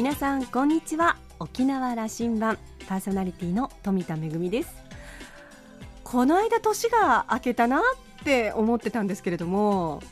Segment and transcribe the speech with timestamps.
[0.00, 1.18] 皆さんこんにちは。
[1.40, 2.56] 沖縄羅針盤
[2.88, 4.74] パーソナリティの富田恵です。
[6.04, 7.82] この間年が明けたなっ
[8.24, 10.02] て思ってたんですけれども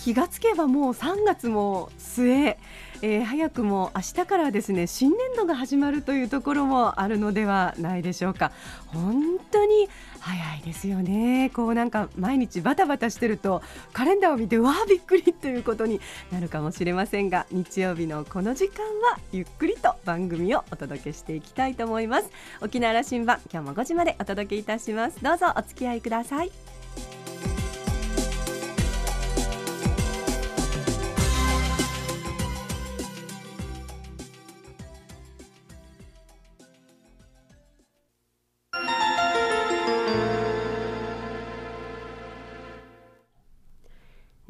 [0.00, 2.58] 気がつけばもう3月も末、
[3.00, 8.52] えー、早くも明日からですね新年度が始まるというところもあるのではないでしょうか。
[8.88, 9.88] 本当に
[10.22, 11.50] 早いですよね。
[11.52, 13.60] こうなんか毎日バタバタしてると
[13.92, 22.30] カレンダーを見てわあびっくりということになるかもしれませんが日曜日のこの時間はゆっくりと番組をお届けしていきたいと思います。
[22.60, 25.20] 沖縄羅針盤今日も5時までお届けいたします。
[25.22, 26.71] どうぞお付き合いください。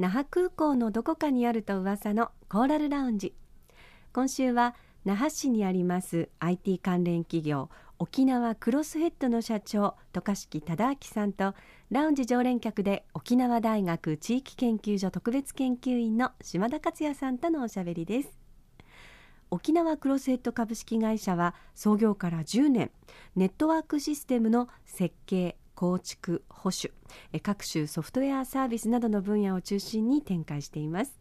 [0.03, 3.37] 那覇空港のどこかにあると噂のコーラルラウンジ。
[4.13, 11.55] 今週は那覇市にあります IT 関連企業沖縄クロスヘッドの社長渡嘉敷忠明さんと
[11.91, 18.37] ラウンジ常連客で沖縄大学地域研究所特別研究員の島田克也さんとのおしゃべりです。
[19.53, 22.91] 沖縄クロスヘッド株式会社は創業から10年。
[23.37, 26.93] ネットワークシステムの設計構築保守
[27.43, 31.19] 各種ソフトウェアサービスなどの分野を中心に展開しています。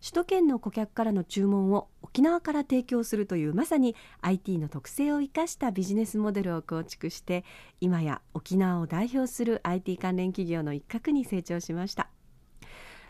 [0.00, 7.44] 首都圏の顧客からの注文を沖縄から提供するというまさに IT の特性を生かしたビジネスモデルを構築して
[7.80, 12.08] 今や沖縄を代表する IT 関連企業の一角に成長しました。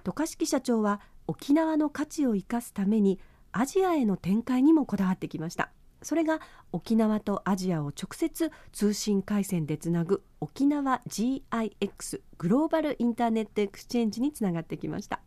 [0.02, 3.20] 渡嘉敷社長は沖縄の価値を生かすために
[3.52, 5.70] アジアへの展開にもこだわってきました。
[6.02, 6.40] それが
[6.72, 15.20] 沖縄とアジアを直接通信回線でつなぐ沖縄 GIX グローバルインターネットエクスチェンジにつながってきました。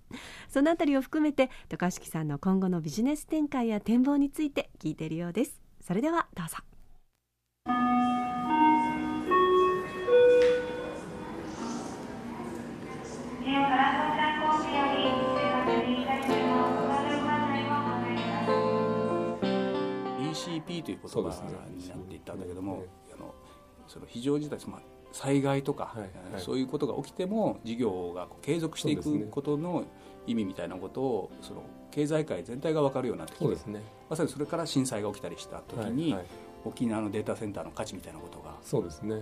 [0.49, 5.61] そのあたりを含めて渡嘉敷さんの今後のビジネス展開や展望について聞いているようです。
[5.81, 6.57] それではどうぞ。
[20.83, 21.29] という言葉
[21.69, 22.83] になっていったんだけども、ね、
[23.15, 23.33] あの
[23.87, 24.81] その非常事態、まあ、
[25.11, 25.99] 災害とか、はい
[26.33, 29.85] はい、そういうことが起きても事業が継続していくことの
[30.25, 36.27] 意味みたいなことをその経済界全体が分かるようになってきて、ね、まさにそれから震災が起きたりした時に、はいはい、
[36.65, 39.21] 沖縄のデータセンターの価値みたいなことがそうですね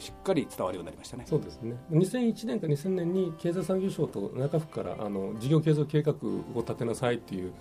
[0.00, 1.24] しっかり伝わるようになりましたね。
[1.26, 1.76] そうですね。
[1.92, 6.14] 2001年か2000年に経済産業省と中府からあの事業継続計画
[6.54, 7.52] を立てなさいっていう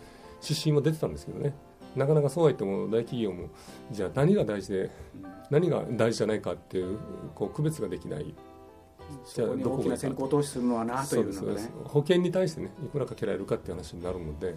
[0.41, 1.53] 指針も出てたんですけどね。
[1.95, 3.49] なかなかそうは言っても大企業も
[3.91, 4.91] じゃあ何が大事で
[5.49, 6.99] 何が大事じゃないかっていう
[7.35, 8.33] こう区別ができない。
[9.33, 11.69] じゃあどこが先行投資するのはなというのがね。
[11.85, 14.55] 保険に対してねいくらかけられるかっていう話になるので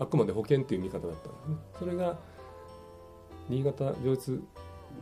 [0.00, 1.56] あくまで保険っていう見方だったんですね。
[1.78, 2.18] それが
[3.48, 4.42] 新潟上越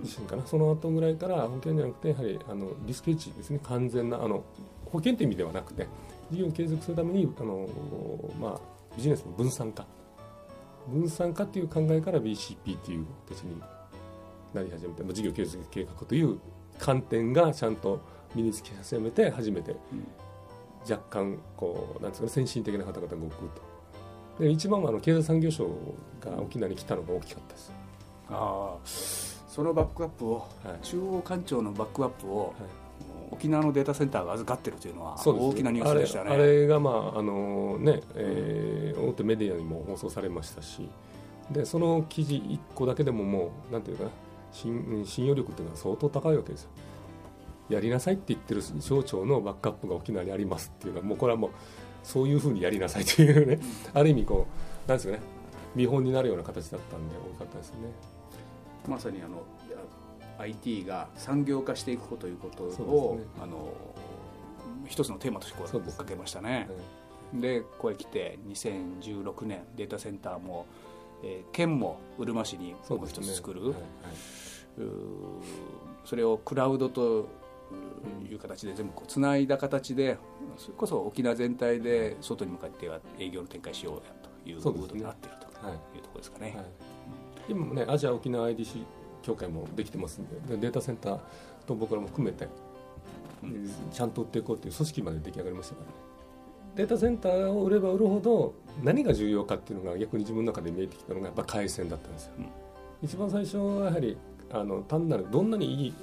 [0.03, 3.61] 地震かなその後ぐらいから保険じゃなくてやはりあのリスクヘッジですね。
[3.63, 4.45] 完全なあの
[4.85, 5.87] 保険っていう意味ではなくて
[6.31, 7.69] 事業を継続するためにあの、
[8.39, 8.61] まあ、
[8.97, 9.87] ビジネスの分散化
[10.89, 13.61] 分散化という考えから BCP という形に
[14.55, 16.39] なり始めて、まあ、事業継続計画という
[16.79, 18.01] 観点がちゃんと
[18.35, 19.77] 身につき始めて初めて
[20.89, 23.37] 若干こうなんですか、ね、先進的な方々が動く
[24.39, 24.43] と。
[24.43, 25.69] で一番はあの経済産業省
[26.21, 27.73] が沖縄に来たのが大きかったです。
[28.31, 28.79] ああ。
[28.85, 32.80] そのバックアップを、はい、中央官庁のバックアップを、はい
[33.31, 36.31] 沖縄のデータセンターが預かってるというのは大きなニュースでしたね。
[36.31, 40.89] あれが、まああのねえー、大手メディアにも放送されましたし
[41.51, 44.11] でその記事1個だけでももうなんていうかな
[44.53, 46.71] 信信用力っていうのは相当高いわけですよ。
[47.69, 51.51] やりなさいって言ってる省庁のバックアップが沖縄にありますっていうのはもうこれはもう
[52.03, 53.61] そういうふうにやりなさいというね
[53.95, 54.47] ある意味こ
[54.87, 55.23] うなんですかね
[55.77, 57.77] 見本になるような形だったんで多かったですね。
[58.89, 59.43] まさにあの
[60.41, 63.73] IT が産業化していくということを、ね、あの
[64.87, 66.69] 一つのテーマとしてこうかけましたね。
[67.33, 70.67] でここへ来て2016年データセンターも、
[71.23, 73.61] えー、県もうるま市にもう一つ作る。
[73.61, 73.83] そ、ねはい。
[74.83, 74.91] はい、
[76.05, 77.29] それをクラウドと
[78.29, 80.19] いう形で全部こうつないだ形で
[80.57, 85.47] それこそ沖縄全体で外に向かっては営業の展開しようやというムードになっていると
[85.97, 85.99] い。
[85.99, 86.55] うところですかね。
[86.57, 86.67] はい、
[87.49, 88.85] 今もねアジア沖縄 IDC
[89.23, 91.19] 協会もできてますんでデータセンター
[91.67, 92.49] と僕らも含めて、
[93.43, 95.93] うん、ちゃんと売っていこうという組織まで出来上がりましたからね。
[96.77, 102.47] データセンターを売れば売るほど何が重要かっていうのが逆に自分の中で見えてきたのがやっぱ回線だったんですよ、うん、
[103.03, 104.17] 一番最初はやはり
[104.53, 105.95] あの単なるどんなにいい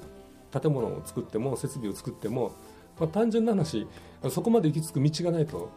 [0.52, 2.52] 建物を作っても設備を作っても、
[3.00, 3.88] まあ、単純な話
[4.30, 5.70] そこまで行き着く道がないと、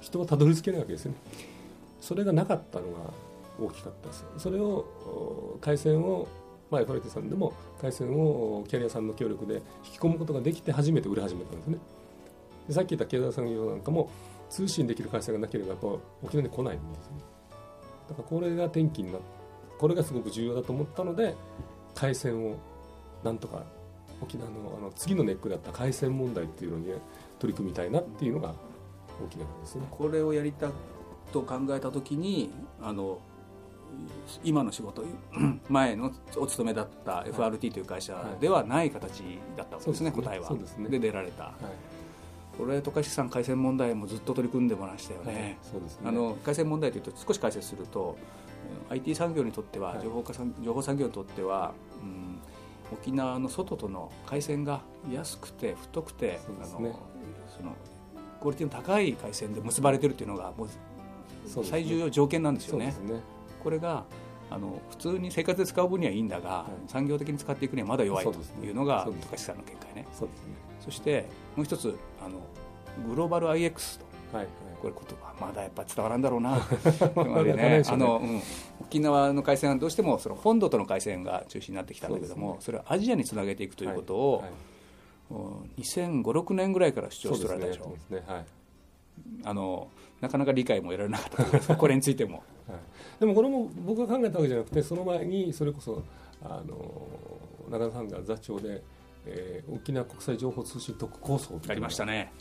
[0.00, 1.18] 人はたどり着けないわけですよね。
[2.00, 3.12] それがなかったのが
[3.60, 6.26] 大きかったですそれを回線を
[6.70, 11.78] まあ、FRT さんでも回線をキャリアさんの協力で引き込むことができて初めて売り始めたんですね。
[12.66, 14.10] でさっき言った経済産業なんかも
[14.50, 15.86] 通信できる回線がなければやっぱ
[16.22, 17.16] 沖縄に来ないんですね。
[18.08, 19.26] だからこれが転機になって
[19.78, 21.34] これがすごく重要だと思ったので
[21.94, 22.56] 回線を
[23.22, 23.64] なんとか
[24.20, 26.92] 沖縄のあの次のネックだった回線問題っていうのに、
[27.38, 28.54] 取り組みたいなっていうのが
[29.22, 29.82] 大きなですね。
[29.90, 30.70] これをやりた
[31.32, 32.50] と考えた時に
[32.80, 33.18] あの
[34.42, 35.04] 今の仕事
[35.68, 39.22] 前のお勤めだった FRT という会社ではない形
[39.56, 40.50] だったわけですね、はい、答えは。
[40.50, 41.54] で、ね、出られた、はい、
[42.58, 45.32] これ渡嘉敷さん回線問題もずっと取り組んでもらいましたよね。
[45.32, 46.08] はい、そうですね。
[46.08, 48.16] あの回線問題というと少し解説すると
[48.90, 52.40] IT 産業にとっては情報化産情報産業にとっては、うん、
[52.92, 54.80] 沖縄の外との回線が
[55.10, 57.00] 安くて太くて、ね、あの
[57.56, 57.76] その
[58.40, 62.94] クオリティの高い回線で結ばれてるっていうのがもう最重要条件なんですよね。
[63.64, 64.04] ねこれが
[64.50, 68.32] あの普通に生活で使う分にはいいんだが、はい、産業的に使っていくにはまだ弱いと
[68.62, 70.06] いうのが高橋さんの見解ね。
[70.12, 70.54] そうですね。
[70.80, 71.26] そして
[71.56, 72.38] もう一つあの
[73.08, 76.56] グローバル IX と、はいはい、これ言葉まだやっぱ伝わらんだろうな。
[77.56, 78.42] ね、あの、うん、
[78.82, 84.42] 沖縄の回線はどうしてもその本土との回線が中心になってきたんだけどもそ,、れをアジアにつなげていくということを、はい。
[84.42, 87.96] はい、2005、6年ぐらいから主張しておられたでしょ。
[88.10, 88.14] う。
[88.14, 88.22] ね。
[88.26, 88.44] はい、
[89.42, 89.88] あの
[90.20, 96.02] なかなか理解も得られなかったこれについてもはい、でもこれも僕が考えたわけじゃなくてその前にそれこそ
[96.42, 97.08] あの
[97.70, 98.82] 中田さんが座長で、
[99.26, 102.32] えー、沖縄国際情報通信特構想ありましたね。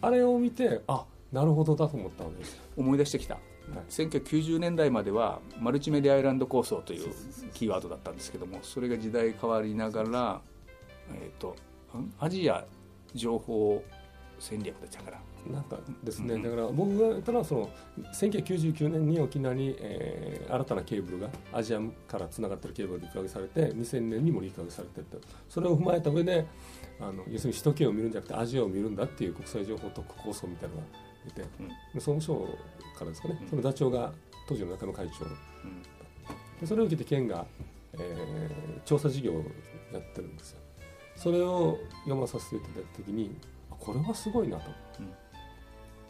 [0.00, 2.60] あれを見てあなるほどだと思ったわけです。
[2.76, 3.42] 思い出してきた、はい、
[3.90, 7.12] 1990年代まではマルチメディアアイランド構想という
[7.52, 10.40] キーワードだったんですけどもそれが時代変わりながら、
[11.12, 11.56] えーと、
[12.18, 12.64] アジア
[13.14, 13.82] 情報
[14.38, 15.20] 戦略でしたから
[15.52, 17.70] なんかですね、だから僕が言ったのはその
[18.12, 25.06] 1999年に沖縄に、えー、新たなケーブルがアジアからつながってるケーブルが陸揚げされて2000年にも陸揚げされてる
[25.48, 26.46] それを踏まえた上で
[27.00, 30.86] あの要するに首都圏を見るんじゃなくてアジアを見るんだっていう国際情報特区構想みたいなのが
[31.24, 31.48] 出て、
[31.94, 32.36] うん、総務省
[32.98, 34.12] からですかね、その座長が
[34.48, 35.24] 当時の中野会長、
[36.60, 37.46] でそれを受けて県が、
[37.94, 39.44] えー、調査事業を
[39.92, 40.58] やってるんですよ。
[41.14, 43.36] それを読まさせていただいた時に
[43.70, 44.70] これはすごいなと。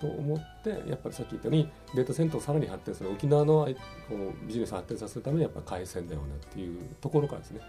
[0.03, 3.69] うんと思ってやっぱりさっき言ったようにデータセンターをさらに発展する沖縄の
[4.09, 7.61] こうビジネスを発展させるためにやっぱ回線だよねっていうところからですね、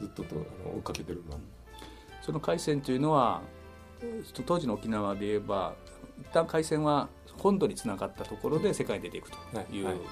[0.00, 1.38] うん、ずっととあの追っかけてるのは。
[2.22, 3.42] その回線というのは
[4.46, 5.74] 当時の沖縄で言えば
[6.20, 9.36] 一旦回線は本土につながったところで世界に出ていくと
[9.70, 10.02] いう、はいはい、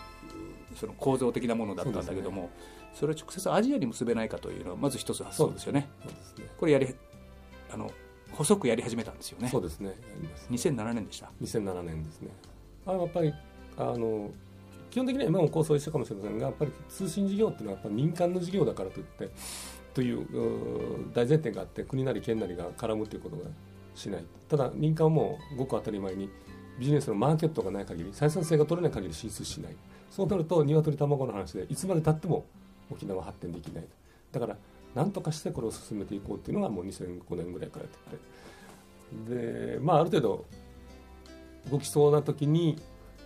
[0.75, 2.51] その構造的なものだったんだけども
[2.93, 5.89] そ、ね,、れを直接アジアに結べないかというのはまず一つ発想ですよね。
[6.39, 6.47] ね。
[6.59, 6.95] これやり
[7.73, 7.91] あの
[8.33, 9.49] 細くやり始めたんですよね。
[9.49, 9.95] そうですね。
[10.51, 11.31] 2007年でした。
[11.43, 12.31] 2007年ですね。
[12.87, 13.33] あやっぱり
[13.77, 14.31] あの
[14.91, 19.31] 基本的には今も構想一緒かもしれませんがやっぱり通信事業っていうのはやっぱ民間の事業だからといって
[19.95, 20.27] という
[21.15, 23.43] 大前提があって国なり県なりが絡むということが
[23.95, 24.25] しない。
[24.49, 26.29] ただ民間はもうごく当たり前に
[26.79, 29.77] ビジネスのマーケットがない限り採算性が取れない限り進出しない。
[30.11, 32.45] そうなると鶏卵の話でいつまでたっても
[32.91, 33.85] 沖縄は発展できない。
[34.31, 34.57] だから
[34.95, 38.43] なんとかしてこれを進めていこうっていうのがもう2005年ぐらいからやってて。
[39.35, 40.47] でまあある程度
[41.71, 42.81] 動きそうな時に、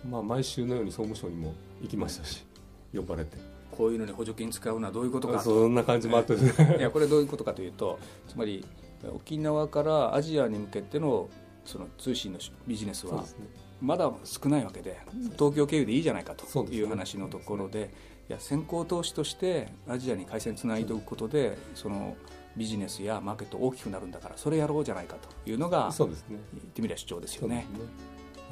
[0.09, 2.45] まあ、毎週のように総務省にも行きましたし
[2.93, 3.37] 呼ばれて。
[3.71, 8.65] こういうのに補助金使うのはどういうことかそんな感じもあって、ね、いやこれどういうことかというとつまり
[9.13, 11.29] 沖縄からアジアに向けての
[11.63, 13.23] その通信のビジネスは
[13.79, 14.97] まだ少ないわけで
[15.33, 17.91] 東京経由でいいじゃないかという話のところで
[18.29, 22.17] いや先行投資としてアジアに回線つないでおくことでその
[22.57, 26.39] ビジネスやマーケット大きくなるんだからそれやろうじゃないかというのがそうですね。
[26.53, 27.65] 言ってみりゃ主張ですよね、ね、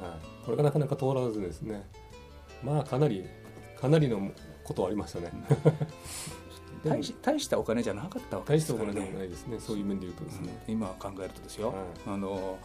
[0.01, 1.89] はい、これがなかなか通らずですね。
[2.63, 3.25] まあかなり
[3.79, 4.31] かなりの
[4.63, 5.31] ことはありましたね。
[6.85, 8.93] 大し 大したお金じゃなかったわけですからね。
[8.93, 9.59] 大したお金でもないですね。
[9.59, 11.77] そういう面で言うとですね、うん、今考えるとですよ、はい、
[12.07, 12.59] あの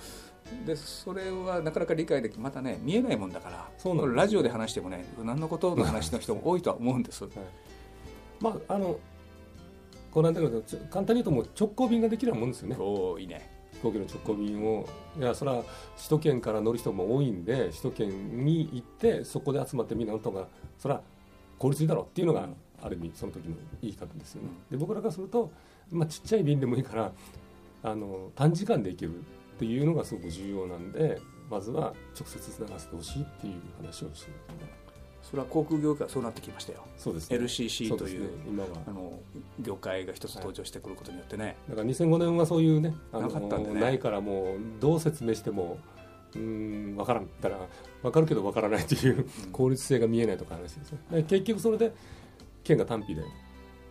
[0.67, 7.33] でそれはなかなか理解できまたね見えないもんだからそうなんラジオで話してもね何のことの話の人も多いとは思うんです、はい、
[8.41, 8.99] まああの
[10.11, 10.41] この間
[10.91, 12.77] 簡単に言うともう直行便ができるもんですよね。
[12.79, 13.49] おいいね。
[13.75, 14.89] 飛行機の直行便を。
[15.17, 15.63] いやそれは
[15.97, 21.03] 首都圏から乗る人も多いんで首都圏に行ってそこで集まってみんなのとかそれは
[21.59, 22.49] 効率いいだろうっていうのが、
[22.83, 25.51] ある意味その時の言い方ですよね、で僕らからすると、
[25.91, 27.13] まあ、ちっちゃい便でもいいから
[27.83, 29.23] あの短時間で行ける
[29.61, 34.31] っていうのがすごく重要なんでまずは直接つながせてほしいっていう話をして
[35.23, 36.87] それは航空業界はそうなってきましたよ。
[36.97, 38.71] そうです、ね、LCC という、ね、今は。
[38.87, 39.21] あの
[39.61, 45.79] 業界が一つ登場してくることによってね、はい、だから2005年はそういうねあのなかったんで、ね、ないからもうどう説明しても
[46.35, 47.25] うん分からん。
[47.25, 47.59] ったら
[48.03, 51.23] 分かるけど分からないっていう 効率性が見えないとか話ですね。
[51.25, 51.93] 結局それで
[52.65, 53.23] 県が単品で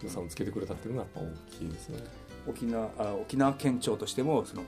[0.02, 4.64] 予算をつけてくれたっていうのがやっぱ大きいですね沖縄あ沖縄県庁としてもその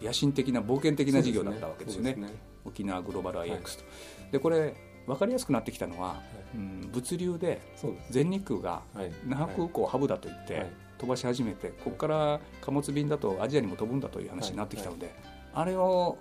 [0.00, 2.34] 野心的な冒険的な事業だったわけですよね、ねね、
[2.64, 3.90] 沖縄グローバル IX と、は
[4.28, 4.74] い、でこれ
[5.06, 6.22] 分かりやすくなってきたのは、は
[6.54, 7.60] い、うん、物流で
[8.10, 8.82] 全日空が
[9.26, 15.14] 那覇空港ハブだと言って、飛ばし始めてここから貨物便だとアジアにも飛ぶんだという話になってきたので、
[15.54, 16.18] あれを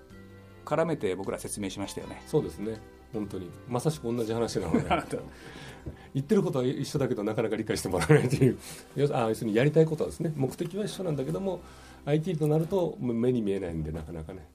[0.63, 2.24] 絡めて僕ら説明しましたよね。
[2.27, 2.80] そうですね
[3.14, 3.50] 本当に。
[3.68, 4.88] まさしく同じ話なので。
[6.14, 8.58] 言ってることは一緒だけどなかなか理解してもらえないという。
[9.16, 11.62] あ要するにやりたいことはですね目的は一緒なんだけども
[12.06, 14.48] IT となると目に見えないんでなかなかね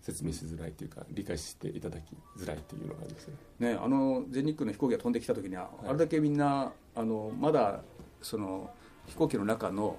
[0.00, 3.34] 説明しづらいというか理解していただきづらいというのがありますね。
[3.72, 7.82] ねあの全日空の飛行機が飛んできた時には、はい、あれだけみんなあのまだ
[8.22, 8.70] その
[9.06, 9.96] 飛行機の中の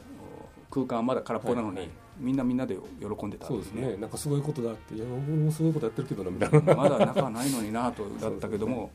[0.70, 3.50] 空間はまだ空っぽなのに、はいはいみんなみんなで喜んでたんですね。
[3.50, 3.98] そうですね。
[3.98, 4.96] なんかすごいことだって。
[4.96, 6.76] いや俺もすごいことやってるけどなみたいな。
[6.76, 8.92] まだ中はないのになとだったけども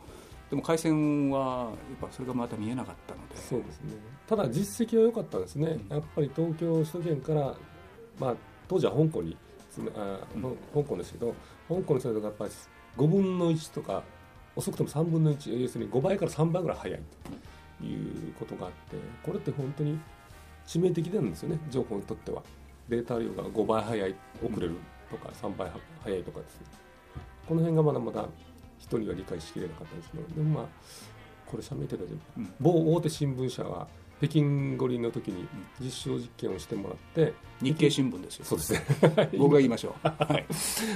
[0.50, 3.37] で、ね,、も回線はやっぱそれがまた見えなかったので。
[3.37, 4.14] そうですね。
[4.26, 7.54] ただ実績は良かったですね、うん、やっぱり東京首都圏から、
[8.19, 8.35] まあ、
[8.69, 9.37] 当時は香港に
[9.97, 10.43] あ、うん、
[10.75, 11.35] 香港ですけど
[11.69, 12.50] 香港の人がやっぱり
[12.97, 14.02] 5分の1とか
[14.57, 17.00] 遅くても3分の1要するに5倍から3倍ぐらい早い
[17.81, 19.99] ということがあってこれって本当に
[20.66, 22.43] 致命的なんですよね情報にとっては。
[22.88, 24.76] データ量が5倍早い遅れる
[25.11, 25.71] とか3倍
[26.03, 26.67] 早いとかですね
[27.47, 28.29] この辺がまだまだ
[28.79, 30.67] 人には理解しきれなかったですけどでもまあ
[31.47, 32.05] これ社名って大丈
[32.37, 33.87] 夫、うん、某大手新聞社は
[34.19, 35.47] 北京五輪の時に
[35.81, 38.45] 実証実験をしてもらって、日経新聞ですよ。
[38.45, 38.81] そうですね。
[39.37, 40.47] 僕が言いましょう、はい、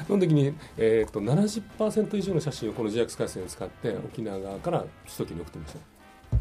[0.06, 5.74] その時に、えーと、70%以上の写真をこの JAX 回線を使って沖縄側から首都圏に送ってまし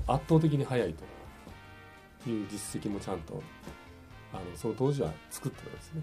[0.05, 0.13] た。
[0.13, 0.93] 圧倒的に早い
[2.23, 3.41] という実績もちゃんと
[4.33, 6.01] あのその当時は作ってたんですね、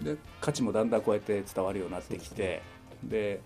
[0.00, 2.62] うん、で価値もだんだんこうやって伝わるようになってきて
[3.02, 3.40] でやっ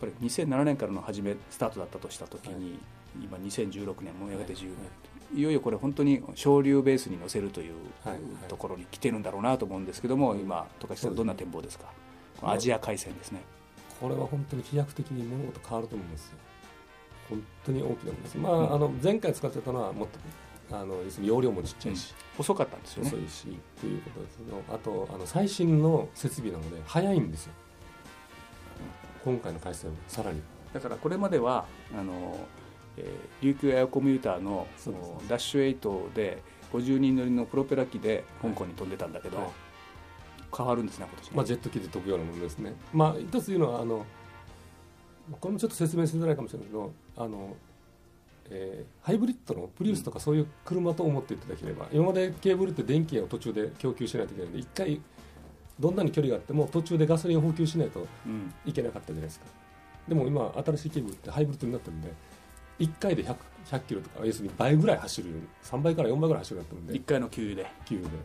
[0.00, 4.74] ぱり2007年からの始めスタートだったとした時に、はい、今2016年もうやがて10年、は
[5.34, 7.74] い、いよいよこれ本当に省流ベースに乗せるという
[8.48, 11.86] ところに来てるんだろうなと思うんですけども、今十勝さんどんな展望ですか？
[12.42, 13.40] アジア海戦ですね。
[14.00, 16.38] これは本当に飛躍的に物事変わると思うんですよ
[17.28, 20.18] 本当に大きなものです、まあ、うん、あの前回使ってたのはもっと
[20.72, 23.08] あの要するに容量もちっちゃいし、うん、遅かったんですよね。
[23.08, 24.38] 遅いしということです。
[24.38, 27.52] けどあとあの最新の設備なので早いんですよ、
[29.26, 30.40] うん、今回の回線はさらに。
[30.72, 32.36] だからこれまではあの、
[32.96, 34.66] えー、琉球エアコミューターの
[35.28, 39.46] ダッシュ8で50人乗りのプロペラ機で香港に飛んでたんだけど、はい、
[40.56, 42.74] 変わるんですね今年まあ、ジェット機で飛ぶようなものですね。
[42.92, 44.06] まあ一つ言うのはあの
[45.40, 47.56] これもちょっと説明しづらいかもしれないけどあの
[48.50, 55.00] えー、ハイブリッドのプリウスとかそういう車と思っていただければ、今までケーブルって電気を途中で供給しないといけないので一回
[55.78, 58.06] どんなに距離があっても途中でガソリンを補給しないと
[58.66, 59.46] いけなかったじゃないですか、
[60.08, 62.12] うん、でも今新しいケーブルってハイブリッドになってるんで
[62.80, 63.36] 1回で 100,
[63.70, 67.04] 100キロとか要するに倍ぐらい走るように3倍から4倍ぐらい走るようになってるんで。
[67.04, 67.70] 1回の給油で。
[67.86, 68.18] 給油で。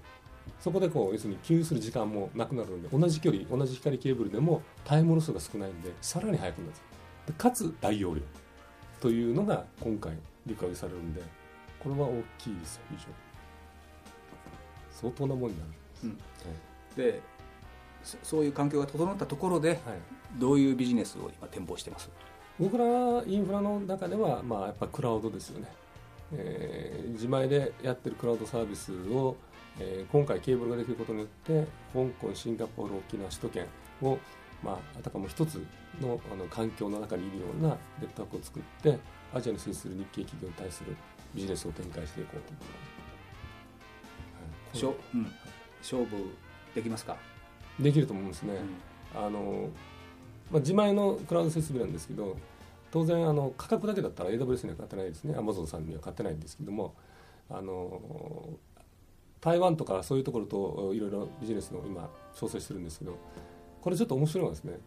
[0.59, 6.83] そこでこう要するに給油する時間もなくなるので同じ距離同じ光ケーブルでもタイムロスが少ないんでさらに速くなるんです
[7.27, 8.21] でかつ大容量
[9.05, 10.13] というのが今回
[10.47, 11.21] 理解されるんで
[11.79, 13.13] これは大きいですよ非常に
[14.89, 16.09] 相当なもんになるんです、うん。
[16.09, 17.21] はい、で
[18.23, 19.79] そういう環境が整ったところで、はい、
[20.39, 22.09] どういうビジネスを今展望してます？
[22.59, 22.83] 僕ら
[23.27, 25.67] インフラの中では、まあ、やっぱクラウドですよね、
[26.33, 29.35] えー、自前でやってるクラウドサービスを、
[29.79, 33.67] えー、今回ケーブルができることによって香港シンガポール沖縄首都圏
[34.01, 34.17] を
[34.65, 35.63] まあ、あたかも一つ
[36.01, 37.69] のあの環境の中にいるような
[37.99, 38.97] ネットワークを作って
[39.33, 40.95] アジアに接する日系企業に対する
[41.35, 42.41] ビジネスを展開していこう
[44.81, 45.31] と、はい、うん、
[45.81, 46.15] 勝負
[46.73, 47.15] できますか？
[47.79, 48.53] できると思うんですね、
[49.15, 49.69] うん、あの
[50.51, 52.37] まあ、自前のクラウド設備なんですけど
[52.91, 55.33] 当然あの価格だけだったら AWS には買ってないですね。
[55.33, 56.93] Amazon さんには買ってないんですけども
[57.49, 58.49] あの
[59.41, 63.17] 台湾とかそういうところといろいろビジネスの今調整してるんですけど
[63.85, 64.79] これちょっと面白いのはですね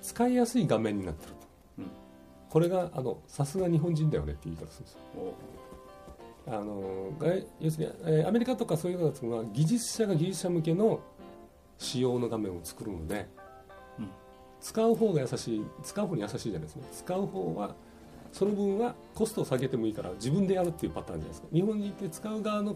[0.00, 1.38] 使いやすい画面になってると、
[1.78, 1.84] うん、
[2.48, 4.98] これがあのさすが日本人だよねって言い方するんですよ。
[6.46, 7.10] あの
[7.60, 11.00] 要するに、えー、アメリカとかそういうのは技術者が技術者向けの
[11.78, 13.26] 仕様の画面を作るので、
[13.98, 14.10] うん、
[14.60, 16.84] 使う方が優しい使う方に優しいじゃないですか。
[16.92, 17.74] 使う方は
[18.32, 21.48] その分はコストを下げてもいいから自分でやるっていうパターンじゃないですか。
[21.52, 22.74] 日本に行って使う側の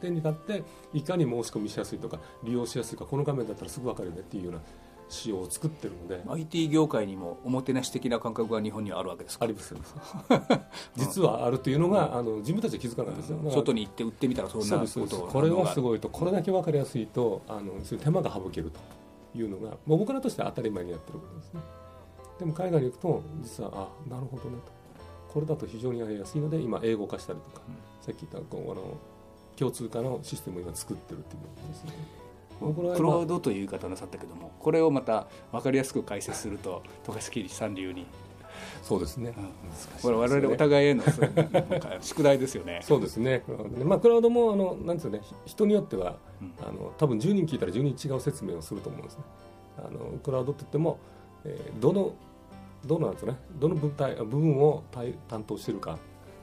[0.00, 0.62] 点に立って
[0.94, 4.60] いかに申し込みしやすいとか利用しやすいかこの画面だったらすぐ分かるよねっていうような
[5.08, 6.22] 仕様を作ってるので。
[6.28, 9.44] IT 業界にもおもてなし的な感覚が日本にはあるわけですか？
[9.44, 9.74] あります
[10.96, 18.80] 実はあるというのが、うん、あの自分たちは気づかないんですよ、外に行って売ってみたらそんなことこれはすごいとこれだけ分かりやすいとあの手間が省けると
[19.38, 21.60] いうのが、まあ、僕らとしては当たり前にやってることですね。
[22.38, 24.75] でも海外に行くと実はあなるほどねと
[25.32, 28.98] これだと非常にやりやすいので今英語化したりとか、うん、さっき言ったこうあの
[29.56, 31.92] 共通化のシステムを今作ってるっていうことですね。
[32.96, 38.06] クラウドという言い方なさったけどもこれをまた分かりやすく解説すると渡嘉敷さん流に。
[38.82, 41.02] そうですね、うん、これ我々お互いへの
[42.00, 42.80] 宿題ですよね。
[42.82, 43.42] そうですね。
[43.84, 49.24] まあ、クラウドもあのなんですよね人によっては、うん、あの多分10人聞いたら10人違う説明をすると思うんですね。
[49.78, 50.98] あのクラウドって言っても、
[51.44, 52.14] えー、どの
[52.86, 53.36] どのなんですね？
[53.58, 54.84] どの部体部分を
[55.28, 55.98] 担当しているか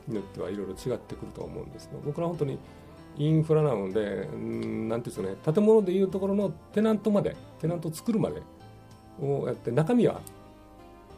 [0.07, 2.59] によってはいろいろ違ってくると思うんですが僕ら本当に
[3.17, 5.55] インフラなのでんなんていうんですかね？
[5.55, 8.41] 建物でいうところのテナントまでテナントを作るまで
[9.21, 10.19] をやって中身は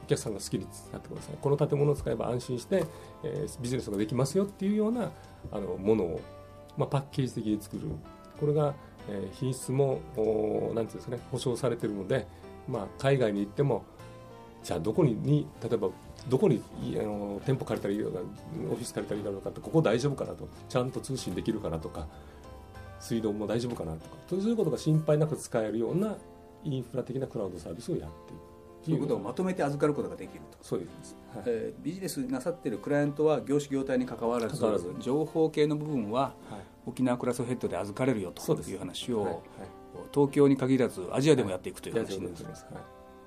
[0.03, 1.38] お客さんが好きになってください。
[1.41, 2.86] この建物を使えば安心して、
[3.24, 5.12] えー、ビジネスができますよっていうような
[5.51, 6.22] あのものを、
[6.77, 7.84] まあ、パッケージ的に作る。
[8.39, 8.75] これが、
[9.10, 11.20] えー、品質も何ていうんですかね？
[11.32, 12.27] 保証されてるので、
[12.67, 13.86] まあ、海外に行っても
[14.65, 15.89] じゃあどこにに例えば
[16.27, 16.60] どこに
[17.00, 18.19] あの店舗借りたらいいのか
[18.72, 22.07] オフィス借りたらいいのかとここ大丈夫かなとちゃんと通信できるかなとか
[23.00, 26.15] 水道も大丈夫かなとかそういうことが心配なく使えるような
[26.63, 28.41] インフラ的なクラウドサービスをやっている
[28.86, 34.60] そういうことをまとめて預かることができるとそうです、はい、えー、ビジネスなさってるクライアントは業種業態に関わらず
[35.00, 36.34] 情報系の部分は、
[36.86, 39.41] 沖縄クラスヘッドで預かれるよという話を、はいはい、
[40.13, 42.55] 東京に限らずアジアでもやっていくという話です、はい、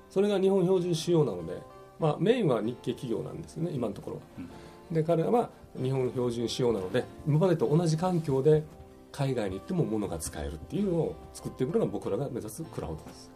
[0.09, 1.61] それが日本標準仕様なので、
[1.99, 5.49] まあ、メインは日系企業なんですね今のところは、うん、で彼らは
[5.81, 8.63] 日本標準仕様なので今までと同じ環境で
[9.11, 13.31] 海外に行っても物が使えるっていうのを作っていくのが僕らが目指すクラウドです。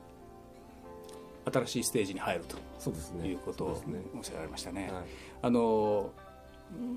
[1.51, 2.57] 新しいステージに入ると。
[2.79, 3.81] そうです、ね、いうことを
[4.15, 4.89] おっしゃられましたね。
[4.93, 5.03] はい、
[5.41, 6.11] あの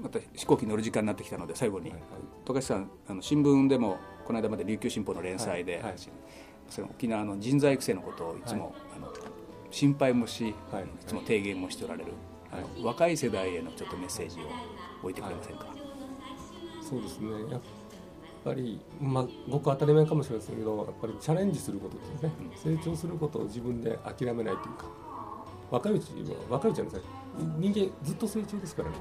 [0.02, 2.08] また飛行機乗る時間になってきたので最後に、はいはい、
[2.44, 5.94] 富樫さんあの新聞でもこの間まで琉球新報の連載で、はいはい、
[6.68, 9.12] その沖縄の人材育成のことをいつも、あの
[9.76, 10.54] 心配もし、い、
[11.06, 12.12] つも提言もしておられる、
[12.50, 14.44] あの若い世代へのちょっとメッセージを
[15.02, 15.66] 置いてくれませんか？
[16.80, 17.28] そうですね。
[17.50, 17.60] やっ
[18.42, 22.32] ぱり、まあ、ごく当たり前かもしれませんけどやっぱりチャレンジすることですね、
[22.66, 24.86] うん、成長することを自分で諦めないというか。
[25.70, 26.92] 若いうちは若いうちはね
[27.58, 28.96] 人間ずっと成長ですからね。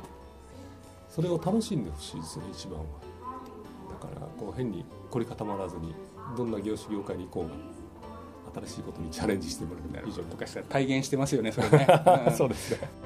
[1.07, 2.85] それを楽しんでほしいですね一番は。
[3.89, 5.95] だからこう変に凝り固まらずに
[6.35, 7.55] どんな業種業界に行こうが
[8.61, 11.87] 新しいことにチャレンジしてもらえる以上昔から体現してますよねそれね。
[12.37, 13.04] そうですね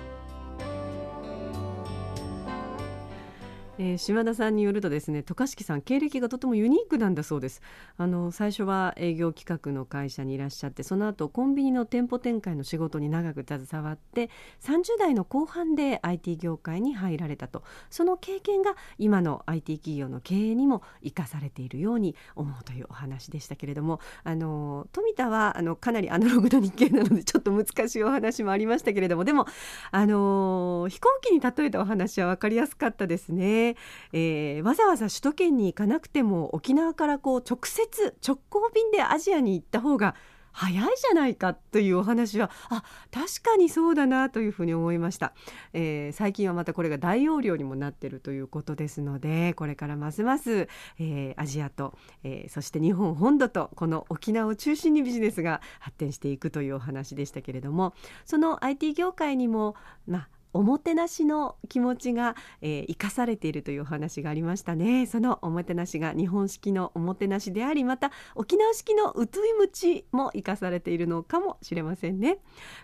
[3.82, 7.62] えー、島田さんによるとですね渡嘉敷さん経歴がとてもユニークなんだそうです
[7.98, 14.30] あの最初は営業企画の会社にいらっしゃってその後コンビニの店舗展開の仕事に長く携わって
[14.62, 29.48] 30代の後半で IT 業界に入られたとその経験が今の IT 企業の経営にも生かされているように思うというお話でしたけれどもあの富田はあのかなりアナログな日系なのでちょっと難しいお話もありましたけれどもでも
[29.92, 33.69] あの飛行機に例えたお話は分かりやすかったですね。
[34.14, 40.16] えー、わざわざ首都圏に行かなくても沖縄からこう直接直行便でアジアに行った方が
[40.52, 45.34] 早いじゃないかというお話はあ確かにそうだなというふうに思いました、
[45.74, 50.68] えー、最近はまたこれが大容量にもなっているということですのでこれからますます、
[51.00, 57.94] えー、アジアと、えー、そして日本本土とこの沖縄を中心にビジネスが発展していくというお話でしたけれども
[58.26, 59.76] その IT 業界にも
[60.08, 65.06] まあおもてなしの気持ちが、えー、生かされているというお話がありましたね。
[65.06, 72.40] そのおもてなしが日本式のおもてなしでありまた沖縄式のうついむちも生かされているのかもしれませんね。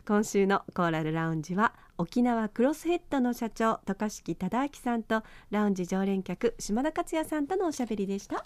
[0.07, 8.45] 今週のコーラルラウンジは沖縄クロスヘッドの社長高敷忠明さんとラウンジ常連客島田克也さんとのおしゃべりでした。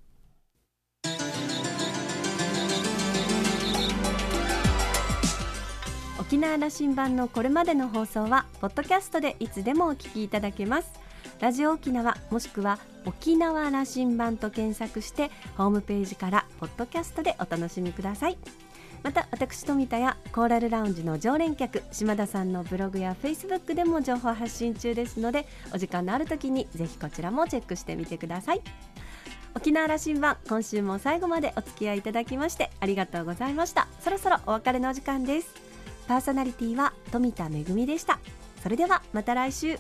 [6.20, 11.09] 沖縄羅針盤のこれまでの放送はポッドキャストでいつでもお聞きいただけます。
[11.40, 18.38] ラジオ沖縄もしくは沖縄羅針盤と検索してホームページからポッドキャストでお楽しみください。
[19.02, 28.62] また私富田やコーラルラウンジの常連客島田さんのブログやフェイスブックでも情報発信中ですのでお時間のある時にぜひこちらもチェックしてみてください。
[29.56, 33.88] 沖縄羅針盤今週も最後までお付き合いいただきましてありがとうございました。
[34.02, 35.48] そろそろお別れのお時間です。
[36.08, 38.20] パーソナリティは富田恵でした。
[38.62, 39.78] それではまた来週。